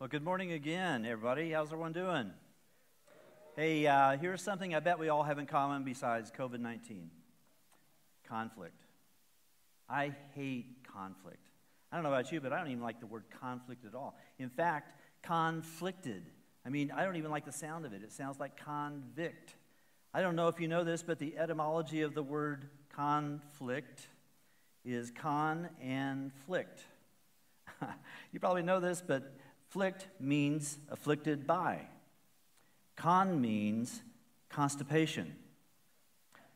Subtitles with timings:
[0.00, 1.50] Well, good morning again, everybody.
[1.50, 2.30] How's everyone doing?
[3.54, 7.10] Hey, uh, here's something I bet we all have in common besides COVID 19
[8.26, 8.80] conflict.
[9.90, 11.50] I hate conflict.
[11.92, 14.16] I don't know about you, but I don't even like the word conflict at all.
[14.38, 16.30] In fact, conflicted.
[16.64, 18.02] I mean, I don't even like the sound of it.
[18.02, 19.54] It sounds like convict.
[20.14, 24.08] I don't know if you know this, but the etymology of the word conflict
[24.82, 26.86] is con and flict.
[28.32, 29.34] you probably know this, but
[29.70, 31.80] Flict means afflicted by.
[32.96, 34.02] Con means
[34.48, 35.36] constipation.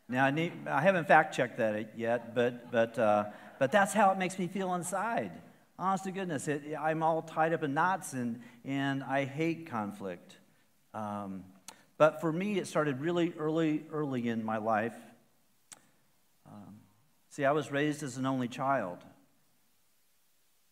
[0.09, 3.25] Now, I, need, I haven't fact checked that yet, but, but, uh,
[3.57, 5.31] but that's how it makes me feel inside.
[5.79, 10.37] Honest to goodness, it, I'm all tied up in knots and, and I hate conflict.
[10.93, 11.45] Um,
[11.97, 14.95] but for me, it started really early, early in my life.
[16.45, 16.75] Um,
[17.29, 18.99] see, I was raised as an only child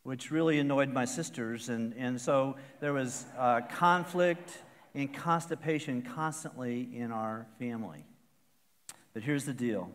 [0.03, 1.69] which really annoyed my sisters.
[1.69, 4.57] And, and so there was uh, conflict
[4.93, 8.05] and constipation constantly in our family.
[9.13, 9.89] But here's the deal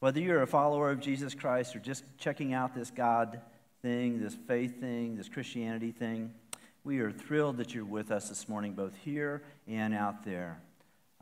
[0.00, 3.40] whether you're a follower of Jesus Christ or just checking out this God
[3.80, 6.34] thing, this faith thing, this Christianity thing,
[6.84, 10.60] we are thrilled that you're with us this morning, both here and out there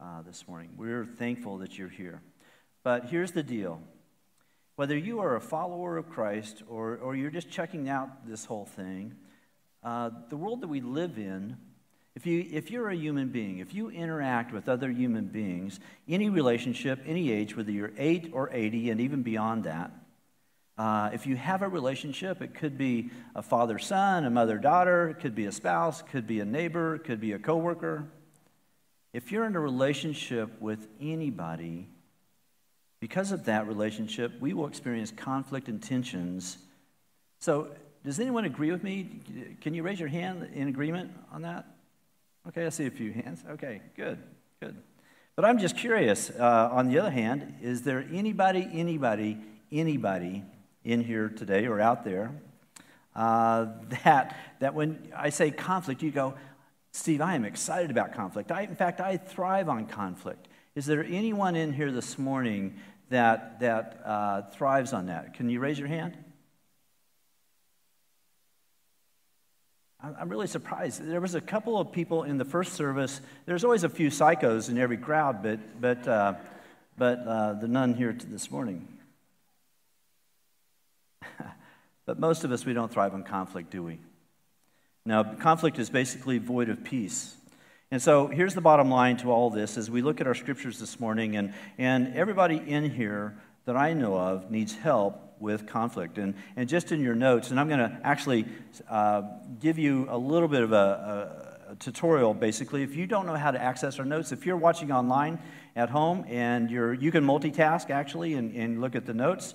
[0.03, 0.71] uh, this morning.
[0.77, 2.21] We're thankful that you're here.
[2.83, 3.81] But here's the deal
[4.77, 8.65] whether you are a follower of Christ or, or you're just checking out this whole
[8.65, 9.15] thing,
[9.83, 11.57] uh, the world that we live in,
[12.17, 16.29] if, you, if you're a human being, if you interact with other human beings, any
[16.29, 19.93] relationship, any age, whether you're 8 or 80 and even beyond that,
[20.77, 25.09] uh, if you have a relationship, it could be a father son, a mother daughter,
[25.11, 28.09] it could be a spouse, it could be a neighbor, it could be a coworker.
[29.13, 31.89] If you're in a relationship with anybody,
[33.05, 36.57] because of that relationship, we will experience conflict and tensions.
[37.39, 37.69] So,
[38.03, 39.21] does anyone agree with me?
[39.61, 41.67] Can you raise your hand in agreement on that?
[42.49, 43.45] Okay, I see a few hands.
[43.47, 44.17] Okay, good,
[44.59, 44.75] good.
[45.37, 46.31] But I'm just curious.
[46.31, 49.37] Uh, on the other hand, is there anybody, anybody,
[49.71, 50.43] anybody
[50.83, 52.33] in here today or out there
[53.15, 53.67] uh,
[54.05, 56.33] that, that when I say conflict, you go,
[56.93, 58.51] Steve, I am excited about conflict.
[58.51, 60.49] I, in fact, I thrive on conflict.
[60.75, 65.35] Is there anyone in here this morning that, that uh, thrives on that.
[65.35, 66.17] Can you raise your hand?
[70.03, 71.03] I'm really surprised.
[71.03, 73.23] There was a couple of people in the first service.
[73.47, 76.35] There's always a few psychos in every crowd, but, but, uh,
[76.99, 78.87] but uh, the none here this morning.
[82.07, 83.99] but most of us, we don't thrive on conflict, do we?
[85.07, 87.35] Now, conflict is basically void of peace.
[87.95, 90.81] And so here's the bottom line to all this as we look at our scriptures
[90.81, 96.19] this morning, and, and everybody in here that I know of needs help with conflict.
[96.19, 98.47] And, and just in your notes, and I'm going to actually
[98.91, 99.23] uh,
[99.61, 102.83] give you a little bit of a, a, a, tutorial basically.
[102.83, 105.39] If you don't know how to access our notes, if you're watching online
[105.77, 109.55] at home and you're, you can multitask actually and, and look at the notes.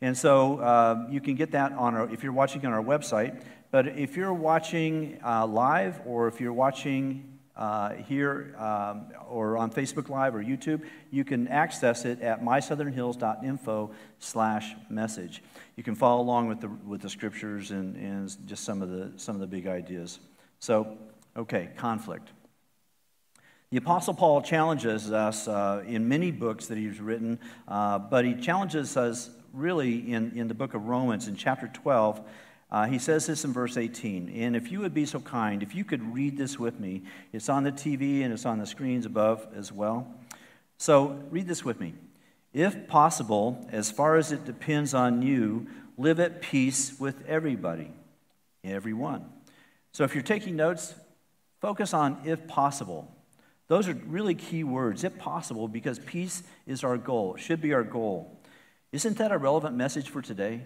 [0.00, 3.40] And so uh, you can get that on our, if you're watching on our website.
[3.70, 9.70] But if you're watching uh, live or if you're watching uh, here um, or on
[9.70, 15.42] Facebook Live or YouTube, you can access it at mysouthernhills.info slash message.
[15.76, 19.12] You can follow along with the, with the scriptures and, and just some of, the,
[19.16, 20.20] some of the big ideas.
[20.58, 20.98] So,
[21.36, 22.30] okay, conflict.
[23.70, 28.34] The Apostle Paul challenges us uh, in many books that he's written, uh, but he
[28.34, 32.20] challenges us really in, in the book of Romans in chapter 12
[32.70, 34.28] uh, he says this in verse 18.
[34.28, 37.48] And if you would be so kind, if you could read this with me, it's
[37.48, 40.06] on the TV and it's on the screens above as well.
[40.78, 41.94] So read this with me.
[42.52, 45.66] If possible, as far as it depends on you,
[45.96, 47.90] live at peace with everybody,
[48.64, 49.26] everyone.
[49.92, 50.94] So if you're taking notes,
[51.60, 53.12] focus on if possible.
[53.68, 57.82] Those are really key words, if possible, because peace is our goal, should be our
[57.82, 58.40] goal.
[58.92, 60.62] Isn't that a relevant message for today?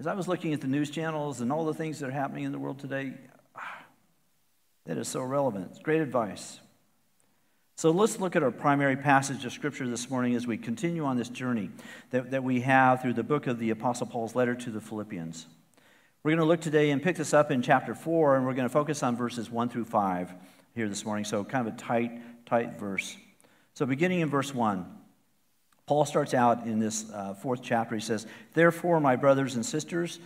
[0.00, 2.44] As I was looking at the news channels and all the things that are happening
[2.44, 3.12] in the world today,
[4.86, 5.68] that is so relevant.
[5.70, 6.60] It's great advice.
[7.76, 11.16] So let's look at our primary passage of Scripture this morning as we continue on
[11.16, 11.70] this journey
[12.10, 15.46] that, that we have through the book of the Apostle Paul's letter to the Philippians.
[16.22, 18.68] We're going to look today and pick this up in chapter 4, and we're going
[18.68, 20.32] to focus on verses 1 through 5
[20.74, 21.24] here this morning.
[21.24, 23.16] So, kind of a tight, tight verse.
[23.74, 25.03] So, beginning in verse 1.
[25.86, 27.94] Paul starts out in this uh, fourth chapter.
[27.94, 30.18] He says, Therefore, my brothers and sisters,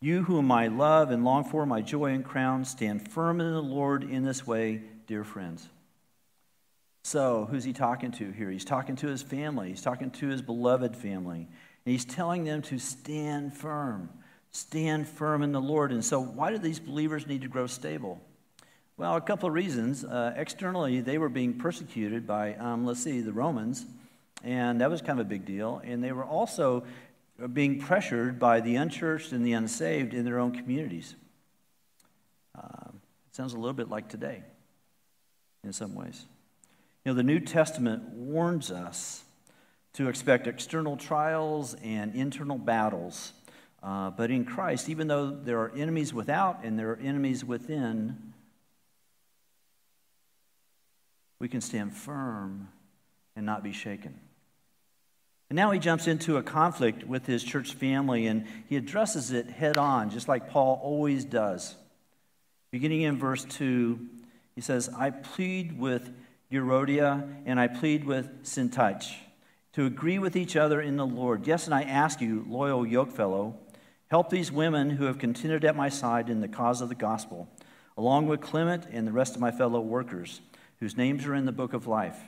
[0.00, 3.62] you whom I love and long for, my joy and crown, stand firm in the
[3.62, 5.68] Lord in this way, dear friends.
[7.02, 8.50] So, who's he talking to here?
[8.50, 11.48] He's talking to his family, he's talking to his beloved family.
[11.86, 14.10] And he's telling them to stand firm,
[14.50, 15.92] stand firm in the Lord.
[15.92, 18.20] And so, why do these believers need to grow stable?
[18.96, 20.04] Well, a couple of reasons.
[20.04, 23.86] Uh, externally, they were being persecuted by, um, let's see, the Romans,
[24.42, 25.80] and that was kind of a big deal.
[25.84, 26.84] And they were also
[27.52, 31.14] being pressured by the unchurched and the unsaved in their own communities.
[32.56, 34.42] Uh, it sounds a little bit like today
[35.64, 36.26] in some ways.
[37.04, 39.24] You know, the New Testament warns us
[39.94, 43.32] to expect external trials and internal battles.
[43.82, 48.34] Uh, but in Christ, even though there are enemies without and there are enemies within,
[51.38, 52.68] we can stand firm
[53.34, 54.20] and not be shaken.
[55.50, 59.50] And now he jumps into a conflict with his church family and he addresses it
[59.50, 61.74] head on, just like Paul always does.
[62.70, 63.98] Beginning in verse 2,
[64.54, 66.08] he says, I plead with
[66.52, 69.12] Euodia and I plead with Syntyche
[69.72, 71.48] to agree with each other in the Lord.
[71.48, 73.54] Yes, and I ask you, loyal yokefellow,
[74.08, 77.48] help these women who have contended at my side in the cause of the gospel,
[77.96, 80.40] along with Clement and the rest of my fellow workers,
[80.78, 82.20] whose names are in the book of life.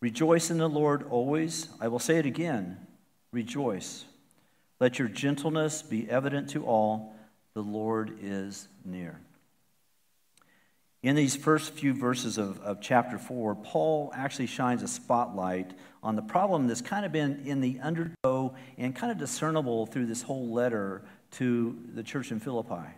[0.00, 1.68] Rejoice in the Lord always.
[1.80, 2.78] I will say it again
[3.32, 4.04] rejoice.
[4.80, 7.14] Let your gentleness be evident to all.
[7.54, 9.20] The Lord is near.
[11.02, 15.72] In these first few verses of, of chapter 4, Paul actually shines a spotlight
[16.02, 20.06] on the problem that's kind of been in the undertow and kind of discernible through
[20.06, 21.02] this whole letter
[21.32, 22.88] to the church in Philippi.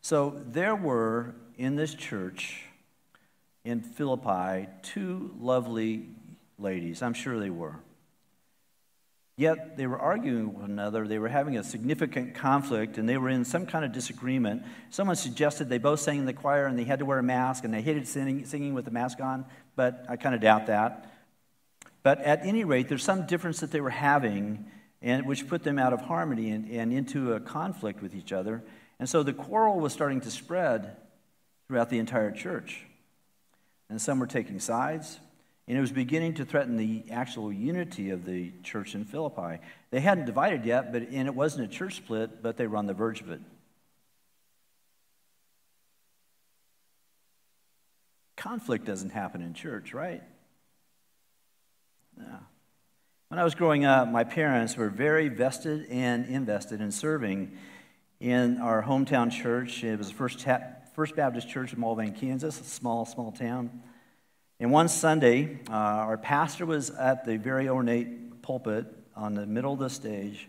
[0.00, 2.65] So there were in this church
[3.66, 6.08] in Philippi two lovely
[6.56, 7.02] ladies.
[7.02, 7.76] I'm sure they were.
[9.36, 11.06] Yet they were arguing with one another.
[11.06, 14.62] They were having a significant conflict and they were in some kind of disagreement.
[14.88, 17.64] Someone suggested they both sang in the choir and they had to wear a mask
[17.64, 21.12] and they hated singing, singing with the mask on, but I kind of doubt that.
[22.02, 24.70] But at any rate, there's some difference that they were having
[25.02, 28.62] and which put them out of harmony and, and into a conflict with each other.
[28.98, 30.96] And so the quarrel was starting to spread
[31.68, 32.85] throughout the entire church.
[33.88, 35.20] And some were taking sides,
[35.68, 39.60] and it was beginning to threaten the actual unity of the church in Philippi.
[39.90, 42.86] They hadn't divided yet, but, and it wasn't a church split, but they were on
[42.86, 43.40] the verge of it.
[48.36, 50.22] Conflict doesn't happen in church, right?
[52.16, 52.38] No.
[53.28, 57.56] When I was growing up, my parents were very vested and invested in serving
[58.20, 59.82] in our hometown church.
[59.82, 60.46] It was the first,
[60.96, 63.82] first Baptist Church in Mulvane, Kansas, a small, small town.
[64.58, 69.74] And one Sunday, uh, our pastor was at the very ornate pulpit on the middle
[69.74, 70.48] of the stage,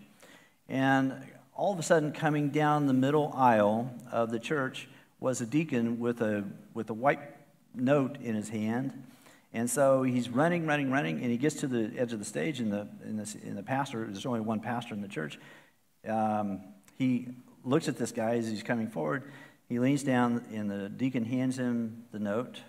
[0.70, 1.14] and
[1.54, 4.88] all of a sudden, coming down the middle aisle of the church
[5.20, 7.20] was a deacon with a, with a white
[7.76, 9.04] note in his hand.
[9.52, 12.62] And so he's running, running, running, and he gets to the edge of the stage,
[12.62, 15.38] and the, and the, and the pastor, there's only one pastor in the church,
[16.08, 16.62] um,
[16.98, 17.28] he
[17.66, 19.24] looks at this guy as he's coming forward.
[19.68, 22.62] He leans down, and the deacon hands him the note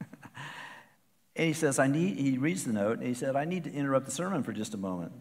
[1.36, 3.72] and he says, I need, he reads the note, and he said, I need to
[3.72, 5.12] interrupt the sermon for just a moment.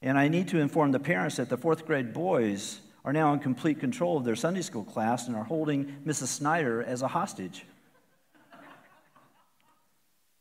[0.00, 3.38] And I need to inform the parents that the fourth grade boys are now in
[3.38, 6.28] complete control of their Sunday school class and are holding Mrs.
[6.28, 7.64] Snyder as a hostage.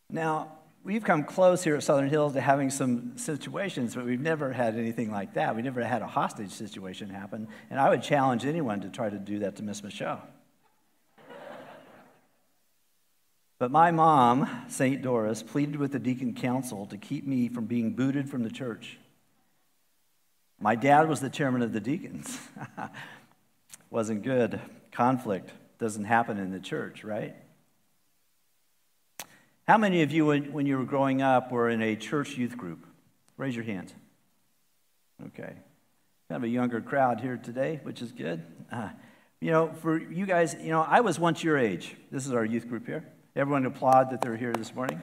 [0.09, 0.51] now,
[0.83, 4.75] we've come close here at Southern Hills to having some situations, but we've never had
[4.77, 5.55] anything like that.
[5.55, 7.47] We never had a hostage situation happen.
[7.69, 10.21] And I would challenge anyone to try to do that to Miss Michelle.
[13.59, 15.03] But my mom, St.
[15.03, 18.97] Doris, pleaded with the deacon council to keep me from being booted from the church.
[20.59, 22.39] My dad was the chairman of the deacons.
[23.91, 24.59] Wasn't good.
[24.91, 27.35] Conflict doesn't happen in the church, right?
[29.67, 32.85] How many of you, when, you were growing up, were in a church youth group?
[33.37, 33.93] Raise your hands.
[35.27, 35.53] Okay.
[36.29, 38.43] Kind of a younger crowd here today, which is good.
[38.71, 38.89] Uh,
[39.39, 41.95] you know, for you guys, you know, I was once your age.
[42.11, 43.05] This is our youth group here.
[43.35, 45.01] Everyone applaud that they're here this morning.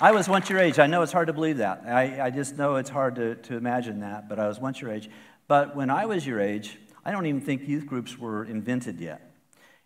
[0.00, 0.78] I was once your age.
[0.78, 1.82] I know it's hard to believe that.
[1.86, 4.90] I, I just know it's hard to, to imagine that, but I was once your
[4.90, 5.10] age.
[5.48, 9.27] But when I was your age, I don't even think youth groups were invented yet.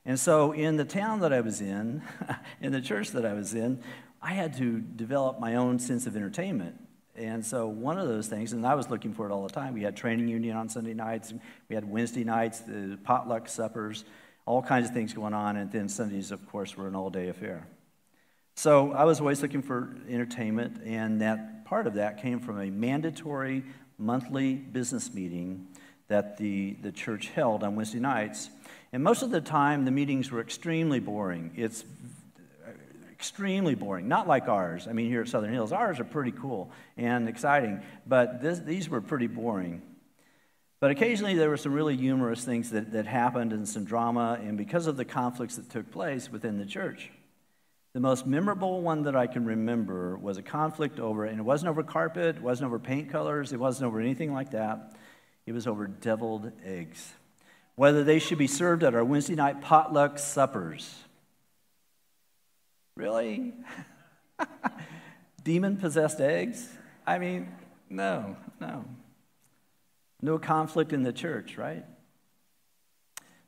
[0.05, 2.03] And so, in the town that I was in,
[2.61, 3.81] in the church that I was in,
[4.21, 6.77] I had to develop my own sense of entertainment.
[7.15, 9.75] And so, one of those things, and I was looking for it all the time,
[9.75, 11.33] we had training union on Sunday nights,
[11.69, 14.05] we had Wednesday nights, the potluck suppers,
[14.45, 15.57] all kinds of things going on.
[15.57, 17.69] And then Sundays, of course, were an all day affair.
[18.57, 22.71] So I was always looking for entertainment, and that part of that came from a
[22.71, 23.65] mandatory
[23.99, 25.69] monthly business meeting
[26.13, 28.51] that the, the church held on Wednesday nights.
[28.93, 31.53] And most of the time, the meetings were extremely boring.
[31.57, 31.85] It's
[33.11, 34.09] extremely boring.
[34.09, 34.87] Not like ours.
[34.87, 38.91] I mean, here at Southern Hills, ours are pretty cool and exciting, but this, these
[38.91, 39.81] were pretty boring.
[40.81, 44.59] But occasionally there were some really humorous things that, that happened and some drama, and
[44.59, 47.11] because of the conflicts that took place within the church.
[47.95, 51.71] The most memorable one that I can remember was a conflict over, and it wasn't
[51.71, 54.95] over carpet, it wasn't over paint colors, it wasn't over anything like that.
[55.47, 57.13] It was over deviled eggs.
[57.75, 60.95] Whether they should be served at our Wednesday night potluck suppers.
[62.97, 63.55] Really?
[65.45, 66.69] Demon possessed eggs?
[67.07, 67.49] I mean,
[67.89, 68.85] no, no.
[70.21, 71.85] No conflict in the church, right?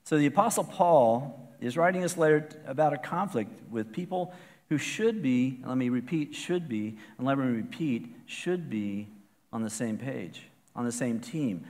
[0.04, 4.34] So the Apostle Paul is writing this letter about a conflict with people
[4.68, 9.08] who should be, let me repeat, should be, and let me repeat, should be
[9.52, 10.42] on the same page,
[10.74, 11.64] on the same team.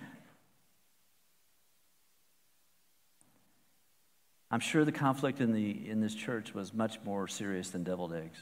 [4.55, 8.13] I'm sure the conflict in, the, in this church was much more serious than deviled
[8.15, 8.39] eggs.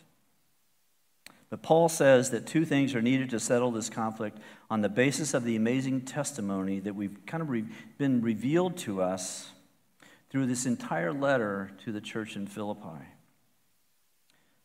[1.49, 4.37] But Paul says that two things are needed to settle this conflict
[4.71, 7.65] on the basis of the amazing testimony that we've kind of re-
[7.97, 9.53] been revealed to us
[10.29, 13.07] through this entire letter to the church in Philippi.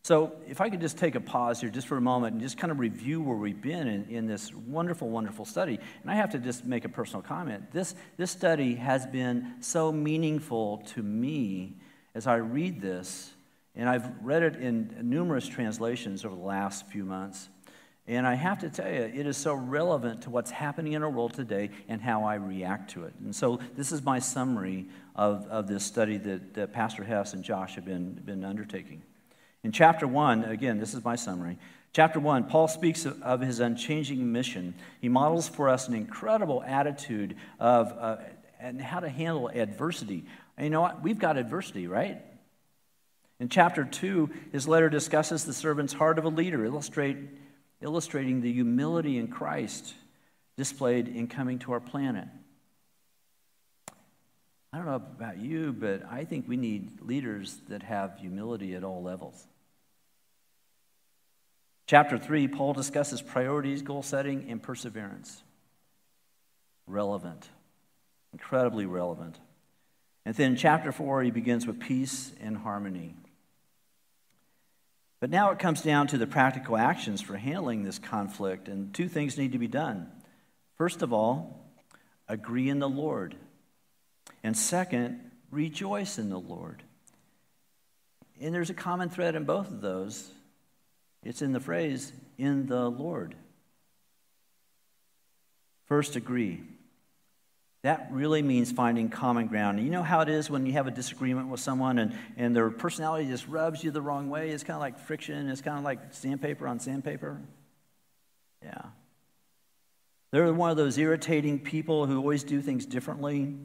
[0.08, 2.58] So, if I could just take a pause here just for a moment and just
[2.58, 5.78] kind of review where we've been in, in this wonderful, wonderful study.
[6.02, 7.74] And I have to just make a personal comment.
[7.74, 11.76] This, this study has been so meaningful to me
[12.16, 13.34] as I read this
[13.76, 17.50] and I've read it in numerous translations over the last few months.
[18.08, 21.10] And I have to tell you, it is so relevant to what's happening in our
[21.10, 23.14] world today and how I react to it.
[23.22, 24.88] And so, this is my summary
[25.18, 29.02] of, of this study that, that Pastor Hess and Josh have been, been undertaking.
[29.68, 31.58] In chapter one, again, this is my summary.
[31.92, 34.74] Chapter one, Paul speaks of, of his unchanging mission.
[35.02, 38.16] He models for us an incredible attitude of uh,
[38.62, 40.24] and how to handle adversity.
[40.56, 41.04] And you know what?
[41.04, 42.22] We've got adversity, right?
[43.42, 47.18] In chapter 2, his letter discusses the servant's heart of a leader, illustrate,
[47.82, 49.94] illustrating the humility in Christ
[50.56, 52.30] displayed in coming to our planet.
[54.72, 58.86] I don't know about you, but I think we need leaders that have humility at
[58.86, 59.46] all levels.
[61.88, 65.42] Chapter 3, Paul discusses priorities, goal setting, and perseverance.
[66.86, 67.48] Relevant,
[68.34, 69.40] incredibly relevant.
[70.26, 73.16] And then chapter 4, he begins with peace and harmony.
[75.22, 79.08] But now it comes down to the practical actions for handling this conflict, and two
[79.08, 80.12] things need to be done.
[80.78, 81.72] First of all,
[82.28, 83.36] agree in the Lord.
[84.44, 86.84] And second, rejoice in the Lord.
[88.42, 90.30] And there's a common thread in both of those.
[91.24, 93.36] It's in the phrase, in the Lord.
[95.86, 96.62] First, agree.
[97.84, 99.80] That really means finding common ground.
[99.80, 102.70] You know how it is when you have a disagreement with someone and, and their
[102.70, 104.50] personality just rubs you the wrong way?
[104.50, 107.40] It's kind of like friction, it's kind of like sandpaper on sandpaper.
[108.64, 108.82] Yeah.
[110.32, 113.56] They're one of those irritating people who always do things differently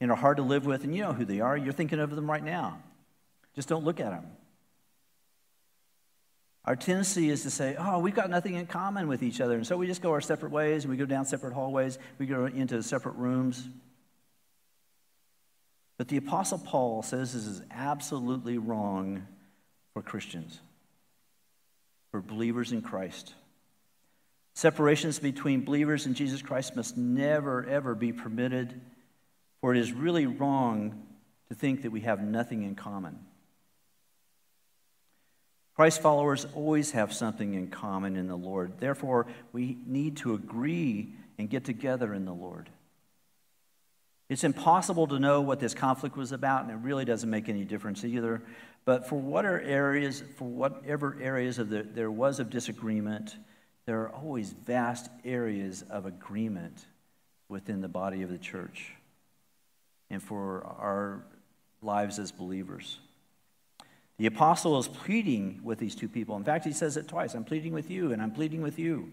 [0.00, 1.56] and are hard to live with, and you know who they are.
[1.56, 2.82] You're thinking of them right now.
[3.54, 4.26] Just don't look at them.
[6.64, 9.56] Our tendency is to say, oh, we've got nothing in common with each other.
[9.56, 12.26] And so we just go our separate ways and we go down separate hallways, we
[12.26, 13.66] go into separate rooms.
[15.96, 19.26] But the Apostle Paul says this is absolutely wrong
[19.92, 20.60] for Christians,
[22.10, 23.34] for believers in Christ.
[24.54, 28.80] Separations between believers in Jesus Christ must never, ever be permitted,
[29.60, 31.06] for it is really wrong
[31.48, 33.18] to think that we have nothing in common.
[35.80, 38.74] Christ followers always have something in common in the Lord.
[38.80, 42.68] Therefore, we need to agree and get together in the Lord.
[44.28, 47.64] It's impossible to know what this conflict was about, and it really doesn't make any
[47.64, 48.42] difference either.
[48.84, 53.34] But for whatever areas, for whatever areas of the, there was of disagreement,
[53.86, 56.84] there are always vast areas of agreement
[57.48, 58.92] within the body of the church
[60.10, 61.24] and for our
[61.80, 62.98] lives as believers.
[64.20, 66.36] The apostle is pleading with these two people.
[66.36, 69.10] In fact, he says it twice I'm pleading with you, and I'm pleading with you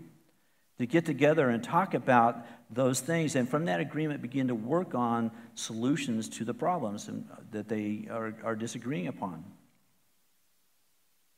[0.79, 4.95] to get together and talk about those things, and from that agreement, begin to work
[4.95, 7.13] on solutions to the problems uh,
[7.51, 9.45] that they are, are disagreeing upon.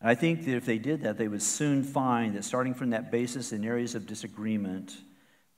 [0.01, 3.11] I think that if they did that, they would soon find that starting from that
[3.11, 4.97] basis in areas of disagreement,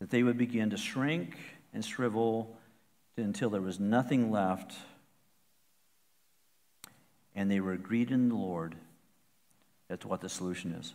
[0.02, 1.38] that they would begin to shrink
[1.74, 2.58] and shrivel
[3.16, 4.74] until there was nothing left
[7.36, 8.76] and they were agreed in the Lord
[10.00, 10.94] to what the solution is.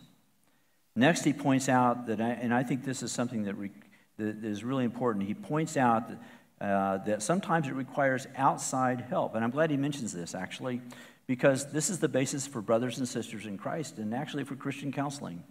[0.95, 3.69] Next, he points out that, and I think this is something that, re,
[4.17, 5.27] that is really important.
[5.27, 6.17] He points out that,
[6.59, 9.35] uh, that sometimes it requires outside help.
[9.35, 10.81] And I'm glad he mentions this, actually,
[11.27, 14.91] because this is the basis for brothers and sisters in Christ and actually for Christian
[14.91, 15.43] counseling.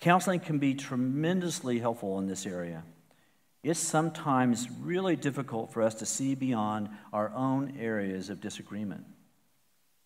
[0.00, 2.82] Counseling can be tremendously helpful in this area.
[3.62, 9.04] It's sometimes really difficult for us to see beyond our own areas of disagreement.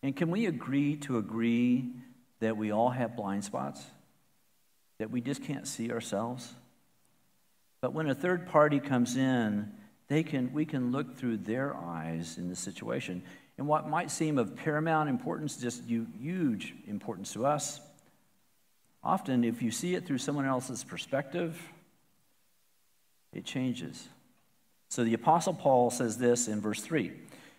[0.03, 1.93] And can we agree to agree
[2.41, 3.85] that we all have blind spots?
[4.99, 6.55] That we just can't see ourselves?
[7.81, 9.73] But when a third party comes in,
[10.09, 13.23] they can, we can look through their eyes in the situation.
[13.59, 17.81] And what might seem of paramount importance, just huge importance to us,
[19.05, 21.61] often if you see it through someone else's perspective,
[23.33, 24.09] it changes.
[24.89, 27.13] So the Apostle Paul says this in verse 3.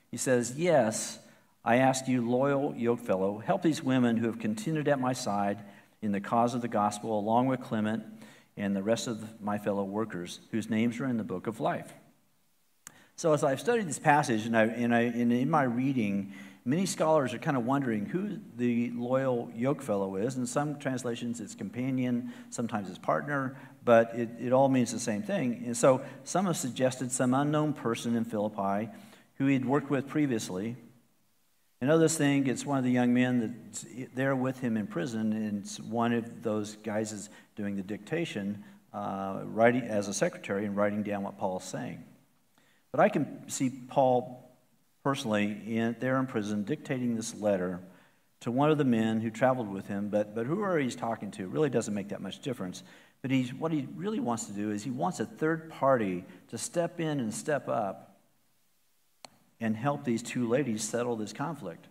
[0.10, 1.20] He says, Yes,
[1.64, 5.64] I ask you, loyal yokefellow, help these women who have continued at my side
[6.02, 8.04] in the cause of the gospel, along with Clement
[8.58, 11.94] and the rest of my fellow workers, whose names are in the book of life.
[13.16, 16.34] So, as I've studied this passage and, I, and, I, and in my reading,
[16.66, 20.38] many scholars are kind of wondering who the loyal yokefellow is.
[20.38, 25.22] In some translations, it's companion, sometimes it's partner, but it, it all means the same
[25.22, 25.62] thing.
[25.68, 28.90] And so, some have suggested some unknown person in Philippi
[29.36, 30.76] who he'd worked with previously
[31.82, 35.68] Another thing, it's one of the young men that's there with him in prison, and
[35.92, 41.02] one of those guys is doing the dictation, uh, writing as a secretary and writing
[41.02, 42.04] down what Paul's saying.
[42.92, 44.48] But I can see Paul
[45.04, 47.80] personally in, there in prison dictating this letter
[48.42, 51.48] to one of the men who traveled with him, but, but whoever he's talking to
[51.48, 52.84] really doesn't make that much difference.
[53.24, 56.60] But he's, what he really wants to do is he wants a third party to
[56.60, 58.11] step in and step up
[59.62, 61.88] and help these two ladies settle this conflict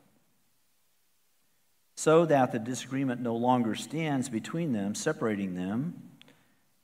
[2.00, 5.92] so that the disagreement no longer stands between them, separating them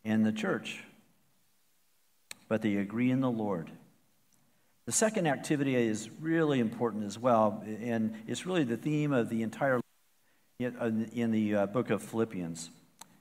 [0.04, 0.84] and the church,
[2.48, 3.70] but they agree in the Lord.
[4.84, 9.42] The second activity is really important as well, and it's really the theme of the
[9.42, 9.80] entire
[10.58, 12.70] in the uh, book of Philippians.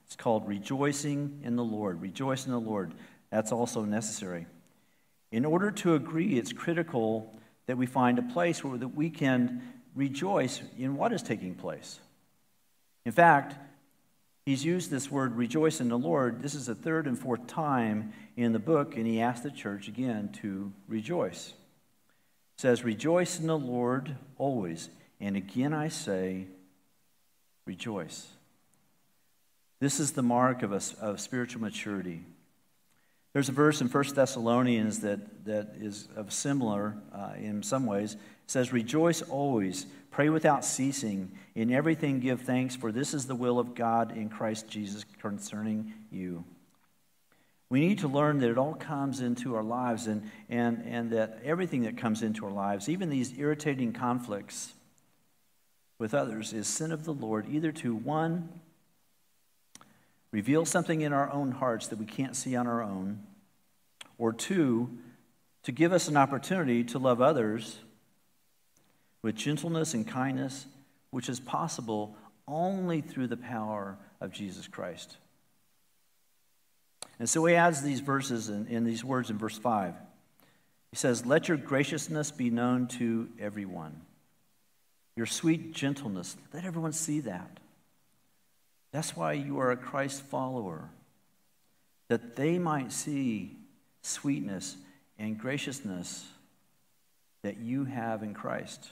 [0.06, 2.02] It's called Rejoicing in the Lord.
[2.02, 2.92] Rejoice in the Lord.
[3.30, 4.46] That's also necessary.
[5.32, 7.34] In order to agree, it's critical
[7.66, 9.62] that we find a place where that we can
[9.94, 12.00] rejoice in what is taking place.
[13.04, 13.54] In fact,
[14.44, 16.42] he's used this word rejoice in the Lord.
[16.42, 19.88] This is the third and fourth time in the book, and he asked the church
[19.88, 21.48] again to rejoice.
[22.56, 24.90] It says, Rejoice in the Lord always.
[25.20, 26.46] And again I say,
[27.64, 28.26] rejoice.
[29.80, 32.22] This is the mark of, a, of spiritual maturity.
[33.36, 38.14] There's a verse in 1 Thessalonians that, that is of similar uh, in some ways.
[38.14, 43.34] It says, Rejoice always, pray without ceasing, in everything give thanks, for this is the
[43.34, 46.46] will of God in Christ Jesus concerning you.
[47.68, 51.40] We need to learn that it all comes into our lives and, and, and that
[51.44, 54.72] everything that comes into our lives, even these irritating conflicts
[55.98, 58.48] with others, is sin of the Lord, either to one,
[60.36, 63.18] reveal something in our own hearts that we can't see on our own,
[64.18, 64.98] or two,
[65.62, 67.78] to give us an opportunity to love others
[69.22, 70.66] with gentleness and kindness,
[71.08, 75.16] which is possible only through the power of Jesus Christ.
[77.18, 79.94] And so he adds these verses in, in these words in verse 5.
[80.90, 84.02] He says, Let your graciousness be known to everyone,
[85.16, 87.58] your sweet gentleness, let everyone see that.
[88.96, 90.88] That's why you are a Christ follower,
[92.08, 93.54] that they might see
[94.00, 94.74] sweetness
[95.18, 96.24] and graciousness
[97.42, 98.88] that you have in Christ.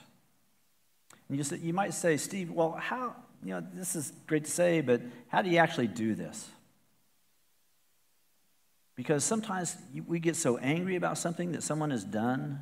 [1.27, 4.51] And you, say, you might say, Steve, well, how, you know, this is great to
[4.51, 6.49] say, but how do you actually do this?
[8.95, 12.61] Because sometimes we get so angry about something that someone has done,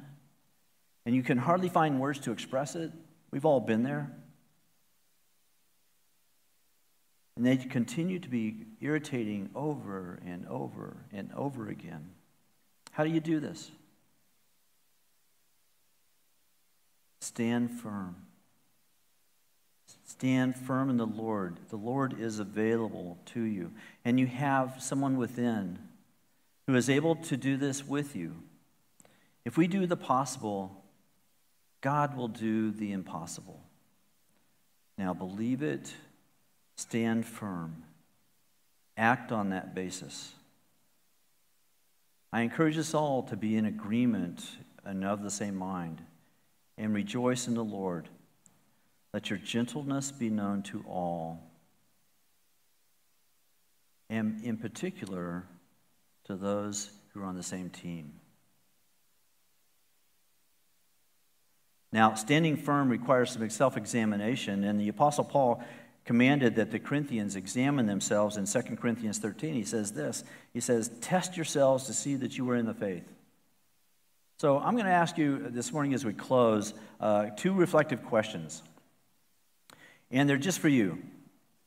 [1.06, 2.94] and you can hardly find words to express it.
[3.32, 4.14] We've all been there.
[7.36, 12.10] And they continue to be irritating over and over and over again.
[12.92, 13.72] How do you do this?
[17.22, 18.16] Stand firm.
[20.06, 21.58] Stand firm in the Lord.
[21.70, 23.72] The Lord is available to you.
[24.06, 25.80] And you have someone within
[26.68, 28.36] who is able to do this with you.
[29.44, 30.84] If we do the possible,
[31.82, 33.60] God will do the impossible.
[34.98, 35.94] Now, believe it
[36.76, 37.84] Stand firm.
[38.98, 40.34] Act on that basis.
[42.32, 44.44] I encourage us all to be in agreement
[44.84, 46.02] and of the same mind
[46.78, 48.10] and rejoice in the Lord.
[49.14, 51.40] Let your gentleness be known to all,
[54.10, 55.44] and in particular
[56.26, 58.14] to those who are on the same team.
[61.92, 65.64] Now, standing firm requires some self examination, and the Apostle Paul
[66.06, 69.54] commanded that the Corinthians examine themselves in 2 Corinthians 13.
[69.54, 73.08] He says this He says, Test yourselves to see that you are in the faith.
[74.40, 78.62] So I'm going to ask you this morning as we close uh, two reflective questions.
[80.12, 81.02] And they're just for you.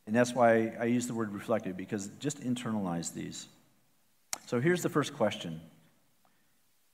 [0.06, 3.48] And that's why I use the word reflective, because just internalize these.
[4.46, 5.60] So here's the first question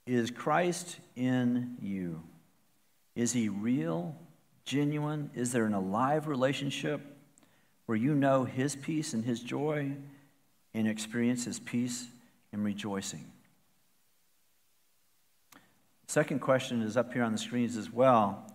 [0.06, 2.22] Is Christ in you?
[3.14, 4.16] Is he real,
[4.64, 5.30] genuine?
[5.34, 7.11] Is there an alive relationship
[7.86, 9.92] where you know his peace and his joy
[10.74, 12.06] and experience his peace
[12.52, 13.30] and rejoicing?
[16.06, 18.46] Second question is up here on the screens as well.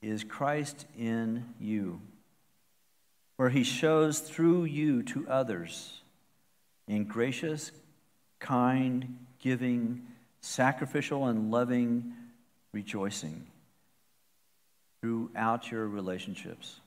[0.00, 2.00] Is Christ in you?
[3.36, 6.00] Where he shows through you to others
[6.88, 7.72] in gracious,
[8.38, 10.06] kind, giving,
[10.40, 12.12] sacrificial, and loving
[12.72, 13.46] rejoicing
[15.00, 16.80] throughout your relationships?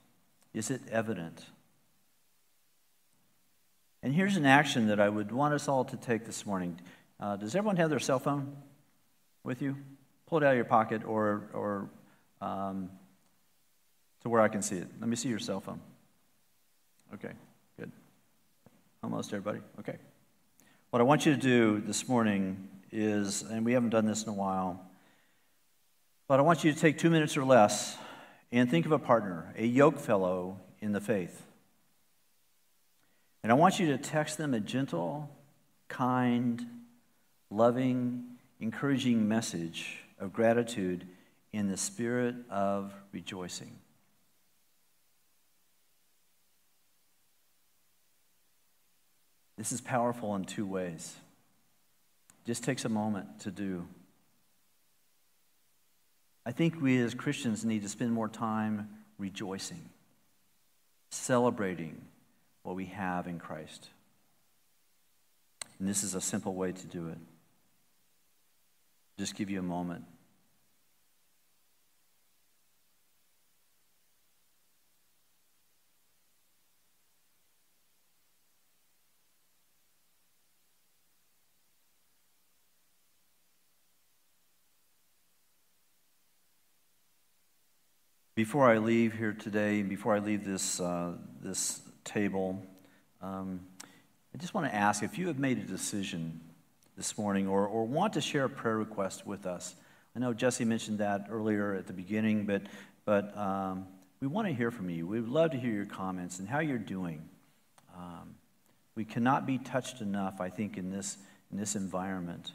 [0.56, 1.46] Is it evident?
[4.02, 6.80] And here's an action that I would want us all to take this morning.
[7.20, 8.56] Uh, does everyone have their cell phone
[9.44, 9.76] with you?
[10.28, 11.90] Pull it out of your pocket or, or
[12.40, 12.90] um,
[14.22, 14.88] to where I can see it.
[15.02, 15.82] Let me see your cell phone.
[17.16, 17.34] Okay,
[17.78, 17.92] good.
[19.04, 19.60] Almost everybody?
[19.82, 19.98] Okay.
[20.92, 24.30] What I want you to do this morning is, and we haven't done this in
[24.30, 24.90] a while,
[26.30, 27.98] but I want you to take two minutes or less
[28.62, 31.46] and think of a partner, a yoke fellow in the faith.
[33.44, 35.30] And I want you to text them a gentle,
[35.88, 36.66] kind,
[37.50, 38.24] loving,
[38.60, 41.06] encouraging message of gratitude
[41.52, 43.76] in the spirit of rejoicing.
[49.58, 51.16] This is powerful in two ways.
[52.46, 53.88] Just takes a moment to do.
[56.46, 59.90] I think we as Christians need to spend more time rejoicing,
[61.10, 62.02] celebrating
[62.64, 63.90] what we have in Christ.
[65.80, 67.18] And this is a simple way to do it.
[69.18, 70.06] Just give you a moment.
[88.36, 92.62] Before I leave here today, before I leave this, uh, this table,
[93.22, 93.62] um,
[94.34, 96.42] I just want to ask if you have made a decision
[96.98, 99.74] this morning or, or want to share a prayer request with us.
[100.18, 102.64] I know Jesse mentioned that earlier at the beginning, but,
[103.06, 103.88] but um,
[104.20, 105.08] we want to hear from you.
[105.08, 107.30] We'd love to hear your comments and how you're doing.
[107.96, 108.36] Um,
[108.96, 111.16] we cannot be touched enough, I think, in this,
[111.54, 112.52] in this environment.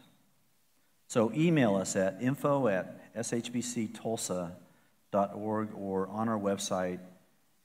[1.09, 4.53] So email us at info at shbctulsa.com
[5.13, 7.01] org or on our website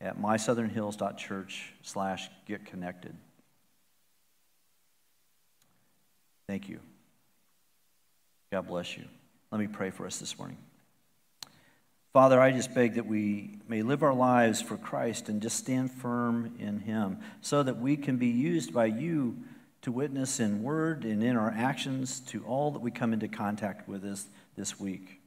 [0.02, 3.16] at mysouthernhills.church slash get connected.
[6.48, 6.80] Thank you.
[8.52, 9.06] God bless you.
[9.52, 10.58] Let me pray for us this morning.
[12.14, 15.92] Father, I just beg that we may live our lives for Christ and just stand
[15.92, 19.38] firm in Him so that we can be used by you
[19.82, 23.88] to witness in word and in our actions to all that we come into contact
[23.88, 25.20] with this, this week.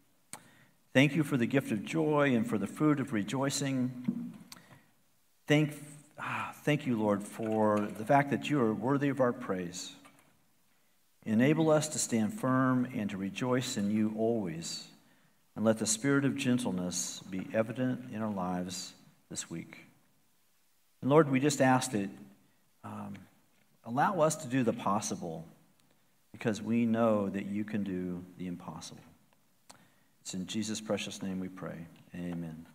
[0.99, 4.33] Thank you for the gift of joy and for the fruit of rejoicing.
[5.47, 5.81] Thank,
[6.19, 9.95] ah, thank you, Lord, for the fact that you are worthy of our praise.
[11.25, 14.89] Enable us to stand firm and to rejoice in you always.
[15.55, 18.93] And let the spirit of gentleness be evident in our lives
[19.31, 19.87] this week.
[21.01, 22.11] And Lord, we just ask that
[22.83, 23.15] um,
[23.85, 25.47] allow us to do the possible
[26.33, 29.05] because we know that you can do the impossible.
[30.29, 31.87] It's in Jesus' precious name we pray.
[32.15, 32.67] Amen.